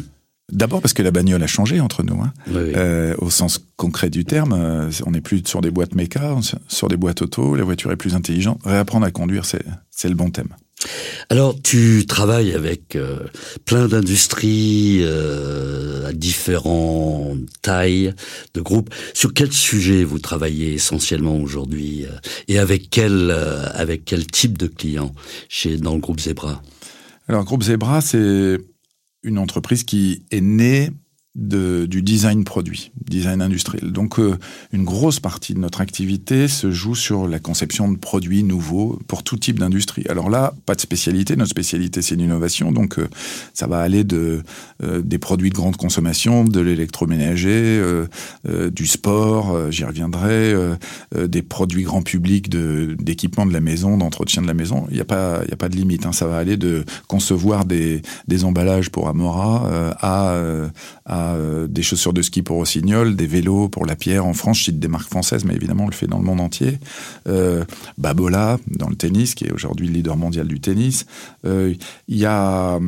[0.52, 2.32] D'abord parce que la bagnole a changé entre nous, hein.
[2.48, 2.72] oui, oui.
[2.76, 4.52] Euh, au sens concret du terme.
[4.52, 6.36] Euh, on n'est plus sur des boîtes méca,
[6.68, 8.60] sur des boîtes auto, la voiture est plus intelligente.
[8.64, 10.48] Réapprendre à conduire, c'est le bon thème.
[11.30, 13.20] Alors, tu travailles avec euh,
[13.64, 18.14] plein d'industries euh, à différentes tailles
[18.54, 18.94] de groupes.
[19.14, 22.10] Sur quel sujet vous travaillez essentiellement aujourd'hui euh,
[22.48, 25.14] et avec quel type de clients
[25.48, 26.62] chez dans le groupe Zebra?
[27.28, 28.58] Alors, groupe Zebra, c'est
[29.22, 30.90] une entreprise qui est née
[31.34, 33.90] de, du design produit, design industriel.
[33.90, 34.38] Donc euh,
[34.72, 39.24] une grosse partie de notre activité se joue sur la conception de produits nouveaux pour
[39.24, 40.04] tout type d'industrie.
[40.08, 43.08] Alors là, pas de spécialité, notre spécialité c'est l'innovation, donc euh,
[43.52, 44.42] ça va aller de
[44.84, 47.82] euh, des produits de grande consommation, de l'électroménager,
[48.72, 50.54] du sport, j'y reviendrai,
[51.14, 54.86] des produits grand public de d'équipement de la maison, d'entretien de la maison.
[54.90, 56.06] Il n'y a pas il y a pas de limite.
[56.06, 56.12] Hein.
[56.12, 62.22] Ça va aller de concevoir des, des emballages pour Amora à euh, des chaussures de
[62.22, 65.44] ski pour Rossignol, des vélos pour La Pierre en France, je cite des marques françaises,
[65.44, 66.78] mais évidemment on le fait dans le monde entier.
[67.26, 67.64] Euh,
[67.98, 71.06] Babola dans le tennis, qui est aujourd'hui le leader mondial du tennis.
[71.44, 71.74] Euh,
[72.08, 72.78] il y a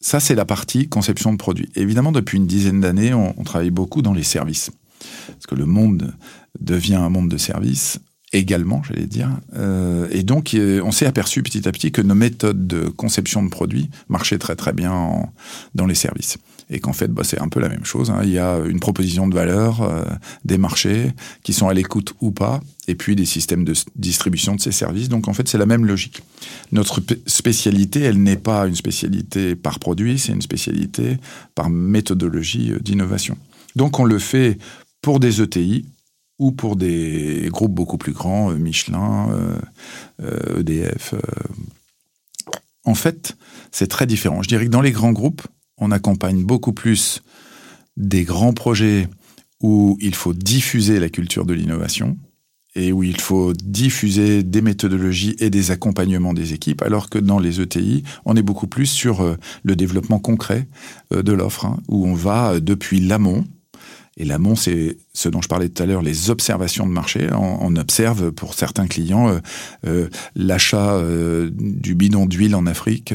[0.00, 1.68] ça, c'est la partie conception de produits.
[1.74, 4.70] évidemment, depuis une dizaine d'années, on, travaille beaucoup dans les services.
[5.26, 6.14] Parce que le monde
[6.60, 7.98] devient un monde de services
[8.38, 9.30] également, j'allais dire.
[10.10, 13.90] et donc, on s'est aperçu petit à petit que nos méthodes de conception de produits
[14.08, 15.28] marchaient très très bien
[15.74, 16.38] dans les services
[16.70, 18.10] et qu'en fait, bah, c'est un peu la même chose.
[18.10, 18.20] Hein.
[18.24, 20.04] Il y a une proposition de valeur, euh,
[20.44, 24.60] des marchés qui sont à l'écoute ou pas, et puis des systèmes de distribution de
[24.60, 25.08] ces services.
[25.08, 26.22] Donc en fait, c'est la même logique.
[26.72, 31.18] Notre spécialité, elle n'est pas une spécialité par produit, c'est une spécialité
[31.54, 33.38] par méthodologie euh, d'innovation.
[33.76, 34.58] Donc on le fait
[35.02, 35.84] pour des ETI
[36.38, 39.58] ou pour des groupes beaucoup plus grands, euh, Michelin,
[40.58, 41.14] EDF.
[41.14, 41.20] E
[42.84, 43.36] en fait,
[43.72, 44.42] c'est très différent.
[44.42, 45.42] Je dirais que dans les grands groupes,
[45.76, 47.22] on accompagne beaucoup plus
[47.96, 49.08] des grands projets
[49.60, 52.16] où il faut diffuser la culture de l'innovation
[52.76, 57.38] et où il faut diffuser des méthodologies et des accompagnements des équipes, alors que dans
[57.38, 60.68] les ETI, on est beaucoup plus sur euh, le développement concret
[61.12, 63.46] euh, de l'offre, hein, où on va euh, depuis l'amont,
[64.18, 67.28] et l'amont, c'est ce dont je parlais tout à l'heure, les observations de marché.
[67.32, 69.38] On, observe pour certains clients euh,
[69.86, 73.12] euh, l'achat euh, du bidon d'huile en Afrique,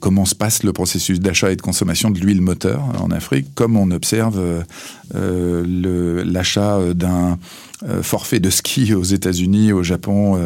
[0.00, 3.76] comment se passe le processus d'achat et de consommation de l'huile moteur en Afrique, comme
[3.76, 4.64] on observe
[5.14, 7.38] l'achat d'un
[8.02, 10.40] forfait de ski aux États-Unis, au Japon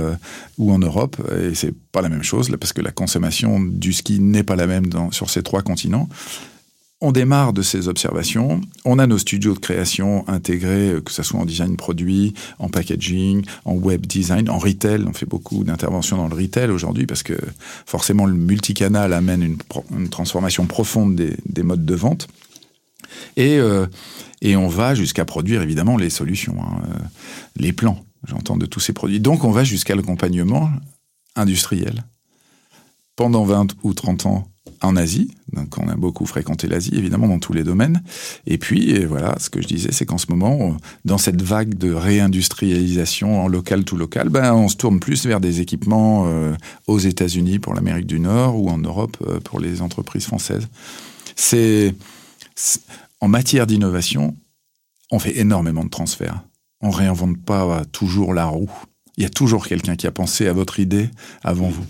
[0.58, 1.16] ou en Europe.
[1.38, 4.66] Et c'est pas la même chose, parce que la consommation du ski n'est pas la
[4.66, 6.08] même sur ces trois continents.
[7.04, 8.60] On démarre de ces observations.
[8.84, 12.68] On a nos studios de création intégrés, euh, que ce soit en design produit, en
[12.68, 15.04] packaging, en web design, en retail.
[15.08, 17.36] On fait beaucoup d'interventions dans le retail aujourd'hui parce que
[17.86, 19.42] forcément le multicanal amène
[19.90, 22.28] une, transformation profonde des, modes de vente.
[23.36, 23.86] Et, euh,
[24.40, 26.98] et on va jusqu'à produire évidemment les solutions, hein, euh,
[27.56, 29.18] les plans, j'entends, de tous ces produits.
[29.18, 30.70] Donc on va jusqu'à l'accompagnement
[31.34, 32.04] industriel.
[33.16, 34.51] Pendant 20 ou 30 ans,
[34.82, 35.30] en Asie.
[35.52, 38.02] Donc, on a beaucoup fréquenté l'Asie, évidemment, dans tous les domaines.
[38.46, 41.92] Et puis, voilà, ce que je disais, c'est qu'en ce moment, dans cette vague de
[41.92, 46.54] réindustrialisation en local tout local, ben, on se tourne plus vers des équipements euh,
[46.86, 50.68] aux États-Unis pour l'Amérique du Nord ou en Europe euh, pour les entreprises françaises.
[51.36, 51.94] C'est
[53.20, 54.36] en matière d'innovation,
[55.10, 56.42] on fait énormément de transferts.
[56.80, 58.70] On réinvente pas toujours la roue.
[59.16, 61.10] Il y a toujours quelqu'un qui a pensé à votre idée
[61.44, 61.84] avant vous.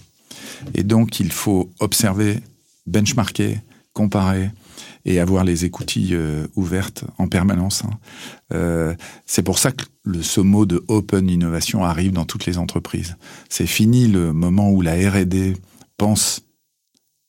[0.75, 2.41] Et donc, il faut observer
[2.87, 3.59] benchmarker,
[3.93, 4.51] comparer
[5.05, 7.85] et avoir les écoutilles euh, ouvertes en permanence.
[7.85, 7.99] Hein.
[8.53, 8.95] Euh,
[9.27, 13.17] c'est pour ça que le, ce mot de open innovation arrive dans toutes les entreprises.
[13.49, 15.57] C'est fini le moment où la R&D
[15.97, 16.43] pense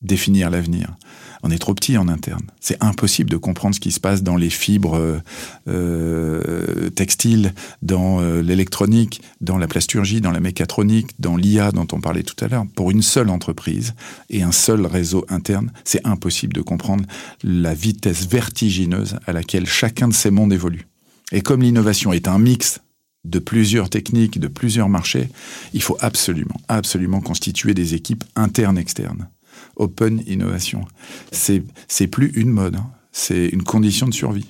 [0.01, 0.95] définir l'avenir
[1.43, 2.43] on est trop petit en interne.
[2.61, 5.19] C'est impossible de comprendre ce qui se passe dans les fibres euh,
[5.67, 11.99] euh, textiles, dans euh, l'électronique, dans la plasturgie, dans la mécatronique, dans l'IA dont on
[11.99, 12.65] parlait tout à l'heure.
[12.75, 13.93] Pour une seule entreprise
[14.29, 17.03] et un seul réseau interne, c'est impossible de comprendre
[17.43, 20.87] la vitesse vertigineuse à laquelle chacun de ces mondes évolue.
[21.33, 22.79] Et comme l'innovation est un mix
[23.25, 25.29] de plusieurs techniques, de plusieurs marchés,
[25.73, 29.27] il faut absolument, absolument constituer des équipes internes-externes
[29.75, 30.85] open innovation.
[31.31, 32.91] C'est, c'est plus une mode, hein.
[33.11, 34.47] c'est une condition de survie.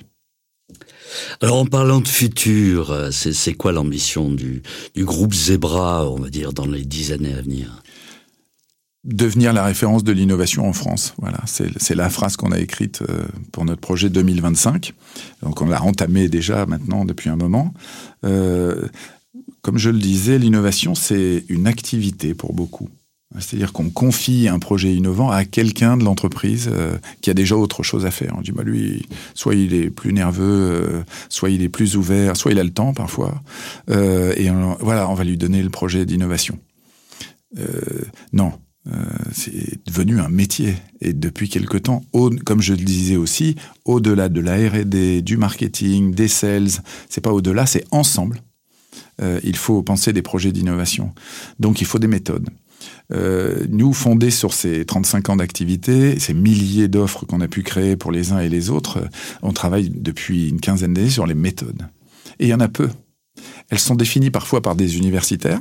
[1.40, 4.62] Alors en parlant de futur, euh, c'est, quoi l'ambition du,
[4.94, 7.82] du groupe Zebra, on va dire, dans les dix années à venir?
[9.04, 11.14] Devenir la référence de l'innovation en France.
[11.18, 14.94] Voilà, c'est la phrase qu'on a écrite euh, pour notre projet 2025.
[15.42, 17.74] Donc on l'a entamé déjà maintenant depuis un moment.
[18.24, 18.88] Euh,
[19.60, 22.88] comme je le disais, l'innovation c'est une activité pour beaucoup.
[23.38, 27.82] C'est-à-dire qu'on confie un projet innovant à quelqu'un de l'entreprise euh, qui a déjà autre
[27.82, 28.34] chose à faire.
[28.38, 32.36] On dit, bah lui, soit il est plus nerveux, euh, soit il est plus ouvert,
[32.36, 33.42] soit il a le temps parfois.
[33.90, 36.58] Euh, et voilà, on va lui donner le projet d'innovation.
[38.32, 38.52] non,
[39.32, 40.76] c'est devenu un métier.
[41.00, 42.04] Et depuis quelque temps,
[42.44, 47.32] comme je le disais aussi, au-delà de la R&D, du marketing, des sales, c'est pas
[47.32, 48.42] au-delà, c'est ensemble.
[49.22, 51.12] Euh, il faut penser des projets d'innovation.
[51.60, 52.48] Donc il faut des méthodes.
[53.12, 57.96] Euh, nous, fondés sur ces 35 ans d'activité, ces milliers d'offres qu'on a pu créer
[57.96, 59.06] pour les uns et les autres,
[59.42, 61.82] on travaille depuis une quinzaine d'années sur les méthodes.
[62.38, 62.88] Et il y en a peu.
[63.70, 65.60] Elles sont définies parfois par des universitaires.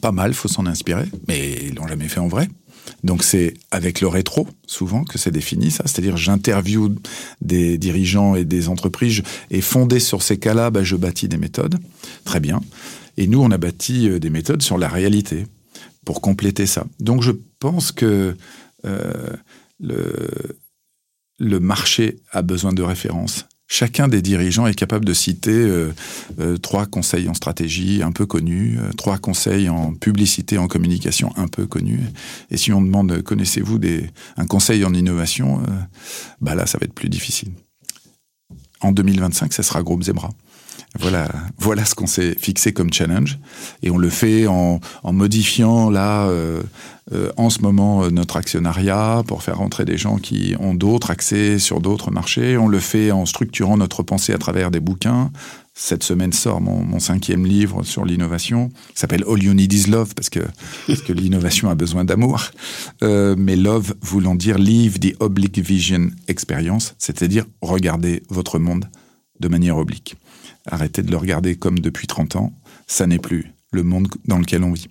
[0.00, 2.48] Pas mal, faut s'en inspirer, mais ils l'ont jamais fait en vrai.
[3.04, 5.84] Donc c'est avec le rétro, souvent, que c'est défini ça.
[5.86, 6.94] C'est-à-dire j'interview
[7.40, 11.78] des dirigeants et des entreprises et fondé sur ces cas-là, bah, je bâtis des méthodes.
[12.24, 12.60] Très bien.
[13.16, 15.46] Et nous, on a bâti euh, des méthodes sur la réalité
[16.04, 16.84] pour compléter ça.
[16.98, 18.36] Donc je pense que
[18.84, 19.36] euh,
[19.78, 23.46] le, marché a besoin de références.
[23.66, 25.92] Chacun des dirigeants est capable de citer euh,
[26.40, 31.46] euh, trois conseils en stratégie un peu connus, trois conseils en publicité, en communication un
[31.46, 32.00] peu connus.
[32.50, 33.78] Et si on demande connaissez-vous
[34.36, 35.62] un conseil en innovation,
[36.40, 37.52] bah là ça va être plus difficile.
[38.80, 40.30] En 2025, ça sera Groupe Zebra.
[40.98, 43.38] Voilà, voilà ce qu'on s'est fixé comme challenge.
[43.82, 46.62] Et on le fait en, modifiant là, euh,
[47.12, 51.10] euh, en ce moment, euh, notre actionnariat pour faire rentrer des gens qui ont d'autres
[51.10, 52.56] accès sur d'autres marchés.
[52.56, 55.30] On le fait en structurant notre pensée à travers des bouquins.
[55.74, 58.70] Cette semaine sort mon, cinquième livre sur l'innovation.
[58.94, 60.40] s'appelle All You Need Is Love parce que,
[60.88, 62.50] parce que l'innovation a besoin d'amour.
[63.00, 68.90] Mais love voulant dire live the oblique vision experience, c'est-à-dire regarder votre monde
[69.38, 70.16] de manière oblique.
[70.70, 72.52] Arrêtez de le regarder comme depuis 30 ans.
[72.86, 74.88] Ça n'est plus le monde dans lequel on vit.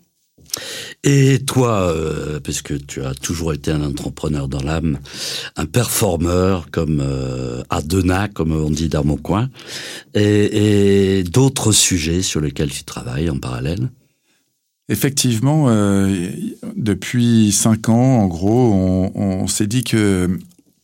[1.04, 5.00] Et toi, euh, parce que tu as toujours été un entrepreneur dans l'âme,
[5.56, 9.50] un performeur comme euh, Adena, comme on dit dans mon coin,
[10.14, 13.90] et, d'autres sujets sur lesquels tu travailles en parallèle?
[14.90, 16.28] Effectivement, euh,
[16.76, 20.40] depuis cinq ans, en gros, on, on s'est dit que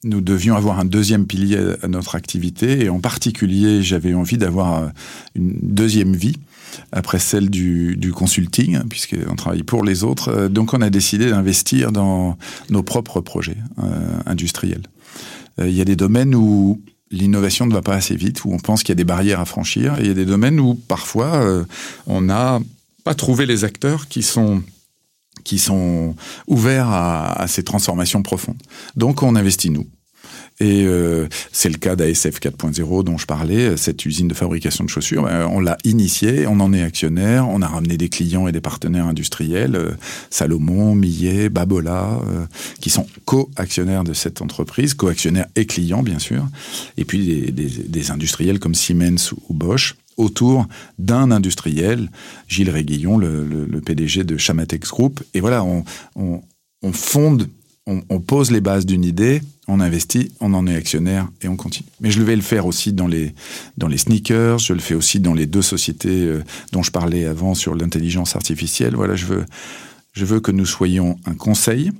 [0.05, 4.83] nous devions avoir un deuxième pilier à notre activité et en particulier j'avais envie d'avoir
[4.83, 4.87] euh,
[5.33, 6.37] une deuxième vie
[6.91, 10.89] après celle du, du consulting hein, puisqu'on travaille pour les autres euh, donc on a
[10.89, 12.37] décidé d'investir dans
[12.69, 14.83] nos propres projets euh, industriels
[15.57, 18.83] il y a des domaines où l'innovation ne va pas assez vite où on pense
[18.83, 21.63] qu'il y a des barrières à franchir et il y a des domaines où parfois
[22.07, 22.59] on n'a
[23.05, 24.61] pas trouvé les acteurs qui sont
[25.45, 26.13] qui sont
[26.47, 28.61] ouverts à, à, ces transformations profondes.
[28.97, 29.87] Donc on investit nous.
[30.61, 34.89] Et euh, c'est le cas d'ASF 4.0 dont je parlais, cette usine de fabrication de
[34.89, 35.23] chaussures.
[35.23, 38.61] Ben, on l'a initiée, on en est actionnaire, on a ramené des clients et des
[38.61, 39.91] partenaires industriels, euh,
[40.29, 42.45] Salomon, Millet, Babola, euh,
[42.79, 46.47] qui sont co-actionnaires de cette entreprise, co-actionnaires et clients bien sûr,
[46.97, 50.67] et puis des, industriels comme Siemens ou Bosch autour
[50.99, 52.09] d'un industriel,
[52.47, 55.23] Gilles Réguillon, le, PDG de Chamatex Group.
[55.33, 56.43] Et voilà, on
[56.93, 57.49] fonde
[57.87, 61.87] on, pose les bases d'une idée, on investit, on en est actionnaire et on continue.
[62.01, 63.33] Mais je vais le faire aussi dans les,
[63.77, 67.25] dans les sneakers, je le fais aussi dans les deux sociétés euh, dont je parlais
[67.25, 68.95] avant sur l'intelligence artificielle.
[68.95, 69.45] Voilà, je veux,
[70.13, 71.91] je veux que nous soyons un conseil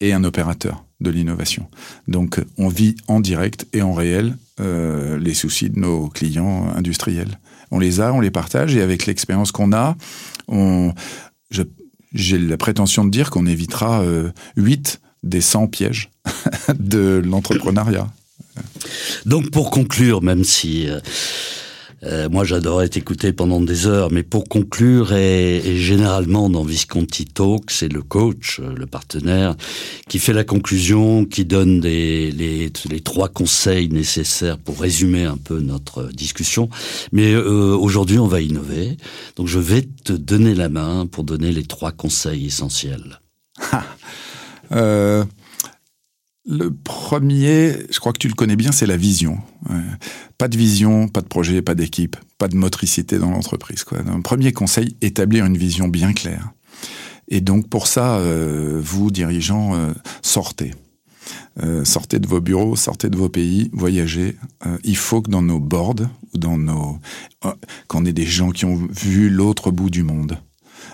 [0.00, 1.66] et un opérateur de l'innovation.
[2.06, 7.40] Donc, on vit en direct et en réel euh, les soucis de nos clients industriels.
[7.70, 9.96] On les a, on les partage et avec l'expérience qu'on a,
[10.48, 10.92] on,
[12.12, 16.10] j'ai la prétention de dire qu'on évitera euh, 8 des 100 pièges
[16.78, 18.08] de l'entrepreneuriat.
[19.26, 20.88] Donc pour conclure, même si
[22.02, 27.26] euh, moi, j'adorais t'écouter pendant des heures, mais pour conclure, et, et généralement dans Visconti
[27.26, 29.54] Talk, c'est le coach, euh, le partenaire,
[30.08, 35.36] qui fait la conclusion, qui donne des, les, les trois conseils nécessaires pour résumer un
[35.36, 36.70] peu notre discussion.
[37.12, 38.96] Mais euh, aujourd'hui, on va innover,
[39.36, 43.20] donc je vais te donner la main pour donner les trois conseils essentiels.
[44.72, 45.24] euh,
[46.46, 49.38] le premier, je crois que tu le connais bien, c'est la vision.
[50.38, 53.84] Pas de vision, pas de projet, pas d'équipe, pas de motricité dans l'entreprise.
[54.06, 56.52] Un premier conseil, établir une vision bien claire.
[57.28, 60.74] Et donc pour ça, euh, vous, dirigeants, euh, sortez.
[61.62, 64.36] Euh, sortez de vos bureaux, sortez de vos pays, voyagez.
[64.82, 66.98] Il faut que dans nos boards ou dans nos,
[67.86, 70.38] qu'on ait des gens qui ont vu l'autre bout du monde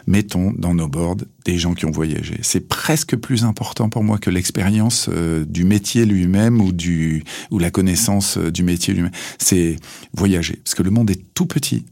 [0.06, 2.38] mettons dans nos boards des gens qui ont voyagé.
[2.42, 7.70] C'est presque plus important pour moi que l'expérience euh, du métier lui-même ou du la
[7.70, 9.12] connaissance euh, du métier lui-même.
[9.38, 9.76] C'est
[10.14, 11.86] voyager parce que le monde est tout petit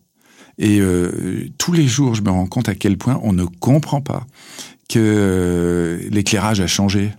[0.58, 4.00] et euh, tous les jours je me rends compte à quel point on ne comprend
[4.00, 4.26] pas
[4.88, 7.10] que l'éclairage a changé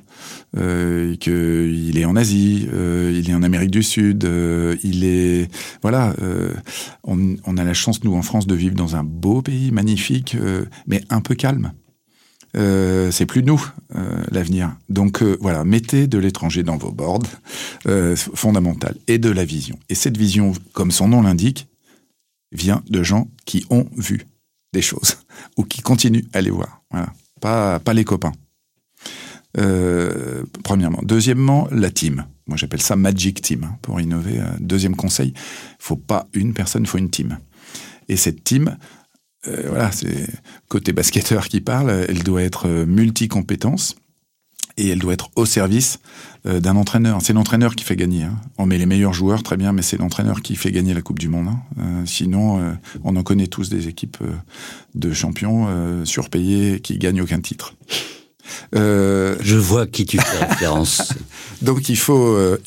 [0.58, 5.50] euh, qu'il est en Asie, euh, il est en Amérique du Sud, euh, il est
[5.82, 6.14] voilà.
[6.22, 6.54] Euh,
[7.04, 10.36] on, a la chance nous en France de vivre dans un beau pays magnifique,
[10.88, 11.72] mais un peu calme.
[12.54, 13.62] C'est plus nous.
[14.32, 14.76] l'avenir.
[14.90, 17.24] Donc voilà, mettez de l'étranger dans vos boards,
[18.16, 19.78] fondamental, et de la vision.
[19.90, 21.68] Et cette vision, comme son nom l'indique,
[22.52, 24.26] vient de gens qui ont vu
[24.74, 25.18] des choses
[25.58, 26.82] ou qui continuent à les voir.
[26.92, 28.34] Voilà, pas pas les copains.
[29.58, 31.00] Euh, premièrement.
[31.04, 32.26] Deuxièmement, la team.
[32.48, 34.40] Moi, j'appelle ça Magic Team hein, pour innover.
[34.40, 35.34] Euh, deuxième conseil,
[35.80, 37.38] faut pas une personne, faut une team.
[38.10, 38.78] Et cette team,
[39.48, 40.28] euh, voilà, c'est
[40.68, 43.96] côté basketteur qui parle, elle doit être multi-compétences
[44.78, 46.00] et elle doit être au service
[46.44, 47.22] d'un entraîneur.
[47.22, 48.24] C'est l'entraîneur qui fait gagner.
[48.24, 48.36] Hein.
[48.58, 51.18] On met les meilleurs joueurs, très bien, mais c'est l'entraîneur qui fait gagner la Coupe
[51.18, 51.48] du Monde.
[51.80, 52.04] Hein.
[52.06, 52.76] sinon,
[53.06, 54.18] on en connaît tous des équipes
[54.94, 57.74] de champions surpayés qui gagnent aucun titre.
[58.76, 61.14] Euh, Je vois qui tu fais référence.
[61.62, 62.58] Donc il faut euh,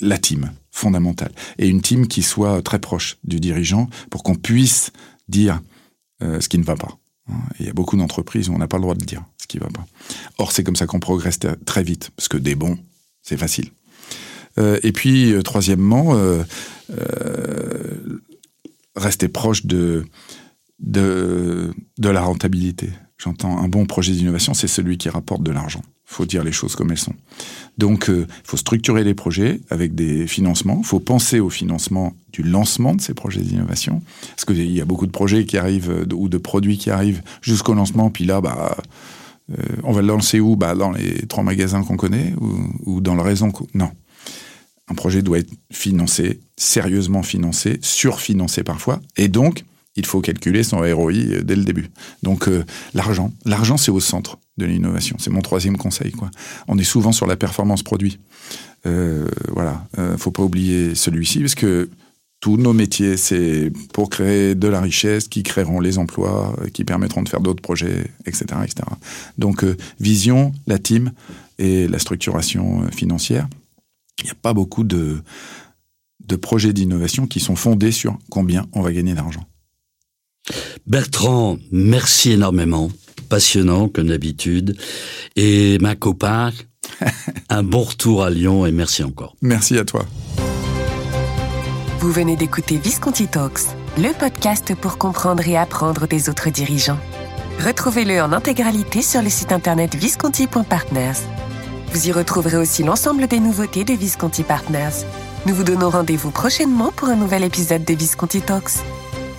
[0.00, 4.92] la team fondamentale et une team qui soit très proche du dirigeant pour qu'on puisse
[5.28, 5.60] dire
[6.22, 6.96] euh, ce qui ne va pas.
[7.60, 9.58] Il y a beaucoup d'entreprises où on n'a pas le droit de dire ce qui
[9.58, 9.86] ne va pas.
[10.38, 12.78] Or c'est comme ça qu'on progresse très vite parce que des bons
[13.22, 13.70] c'est facile.
[14.58, 16.16] et puis troisièmement
[18.96, 20.04] rester proche de
[20.80, 22.90] de, de la rentabilité.
[23.22, 25.82] J'entends un bon projet d'innovation, c'est celui qui rapporte de l'argent.
[26.06, 27.14] Faut dire les choses comme elles sont.
[27.76, 30.82] Donc, il euh, faut structurer les projets avec des financements.
[30.82, 34.02] Faut penser au financement du lancement de ces projets d'innovation.
[34.30, 37.20] Parce qu'il y a beaucoup de projets qui arrivent euh, ou de produits qui arrivent
[37.42, 38.08] jusqu'au lancement.
[38.08, 38.74] Puis là, bah,
[39.50, 40.56] euh, on va le lancer où?
[40.56, 43.90] Bah, Dans les trois magasins qu'on connaît ou, ou dans le réseau Non.
[44.88, 48.98] Un projet doit être financé, sérieusement financé, surfinancé parfois.
[49.18, 49.64] Et donc,
[49.96, 51.90] il faut calculer son ROI euh, dès le début.
[52.22, 52.64] Donc euh,
[52.94, 55.16] l'argent, l'argent c'est au centre de l'innovation.
[55.18, 56.12] C'est mon troisième conseil.
[56.68, 58.18] On est souvent sur la performance produit.
[58.86, 61.90] Euh, voilà, euh, faut pas oublier celui-ci parce que
[62.40, 67.22] tous nos métiers, c'est pour créer de la richesse, qui créeront les emplois, qui permettront
[67.22, 68.76] de faire d'autres projets, etc., etc.
[69.36, 69.62] Donc
[70.00, 71.12] vision, la team
[71.58, 73.46] et la structuration financière.
[74.22, 75.18] Il n'y a pas beaucoup de
[76.26, 79.44] de projets d'innovation qui sont fondés sur combien on va gagner d'argent.
[80.86, 82.90] Bertrand, merci énormément.
[83.28, 84.76] Passionnant comme d'habitude.
[85.36, 86.50] Et ma copain,
[87.48, 89.36] un bon retour à Lyon et merci encore.
[89.40, 90.04] Merci à toi.
[92.00, 93.60] Vous venez d'écouter Visconti Talks,
[93.98, 96.98] le podcast pour comprendre et apprendre des autres dirigeants.
[97.64, 101.20] Retrouvez-le en intégralité sur le site internet visconti.partners.
[101.92, 105.04] Vous y retrouverez aussi l'ensemble des nouveautés de Visconti Partners.
[105.44, 108.78] Nous vous donnons rendez-vous prochainement pour un nouvel épisode de Visconti Talks.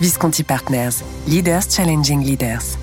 [0.02, 2.81] Visconti Partners, Leaders Challenging Leaders.